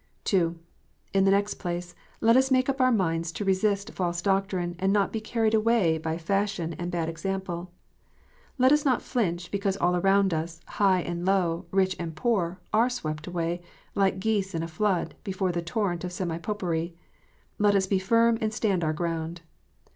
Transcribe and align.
(2) 0.23 0.57
In 1.13 1.25
the 1.25 1.29
next 1.29 1.53
place, 1.59 1.93
let 2.21 2.35
us 2.35 2.49
make 2.49 2.67
up 2.67 2.81
our 2.81 2.91
minds 2.91 3.31
to 3.31 3.45
resist 3.45 3.91
false 3.93 4.19
doctrine, 4.19 4.75
and 4.79 4.91
not 4.91 5.09
to 5.09 5.11
be 5.11 5.21
carried 5.21 5.53
away 5.53 5.99
by 5.99 6.17
fashion 6.17 6.73
and 6.79 6.89
bad 6.89 7.07
example. 7.07 7.71
Let 8.57 8.71
us 8.71 8.83
not 8.83 9.03
flinch 9.03 9.51
because 9.51 9.77
all 9.77 9.95
around 9.95 10.33
us, 10.33 10.59
high 10.65 11.01
and 11.01 11.23
low, 11.23 11.67
rich 11.69 11.95
and 11.99 12.15
poor, 12.15 12.59
are 12.73 12.89
swept 12.89 13.27
away, 13.27 13.61
like 13.93 14.19
geese 14.19 14.55
in 14.55 14.63
a 14.63 14.67
flood, 14.67 15.13
before 15.23 15.49
a 15.49 15.61
torrent 15.61 16.03
of 16.03 16.11
semi 16.11 16.39
Popery. 16.39 16.95
Let 17.59 17.75
us 17.75 17.85
be 17.85 17.99
firm 17.99 18.39
and 18.41 18.51
stand 18.51 18.83
our 18.83 18.93
ground. 18.93 19.41